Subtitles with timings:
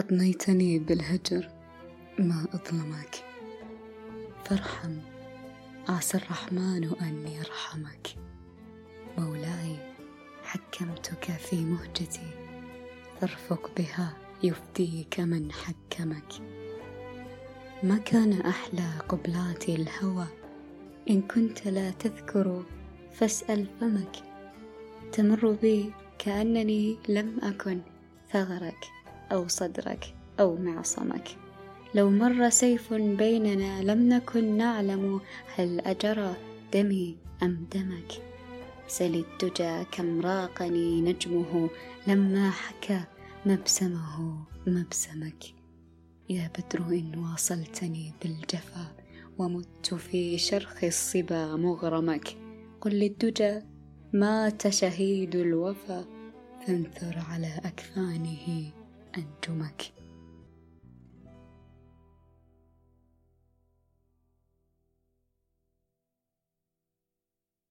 [0.00, 1.48] أضنيتني بالهجر
[2.18, 3.24] ما أظلمك.
[4.44, 4.96] فارحم
[5.88, 8.08] عسى الرحمن أن يرحمك.
[9.18, 9.94] مولاي
[10.44, 12.30] حكمتك في مهجتي.
[13.20, 16.32] فارفق بها يفديك من حكمك.
[17.82, 20.26] ما كان أحلى قبلات الهوى.
[21.10, 22.64] إن كنت لا تذكر
[23.12, 24.16] فاسأل فمك.
[25.12, 27.80] تمر بي كأنني لم أكن
[28.32, 28.99] ثغرك.
[29.32, 31.28] أو صدرك أو معصمك.
[31.94, 35.20] لو مر سيف بيننا لم نكن نعلم
[35.56, 36.36] هل أجرى
[36.72, 38.12] دمي أم دمك.
[38.88, 41.70] سل الدجى كم راقني نجمه
[42.06, 43.00] لما حكى
[43.46, 45.44] مبسمه مبسمك.
[46.30, 48.96] يا بدر إن واصلتني بالجفا
[49.38, 52.36] ومت في شرخ الصبا مغرمك.
[52.80, 53.60] قل للدجى
[54.12, 56.04] مات شهيد الوفا
[56.66, 58.72] فانثر على أكفانه
[59.14, 59.92] and too much.